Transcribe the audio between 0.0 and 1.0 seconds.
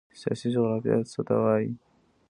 سیاسي جغرافیه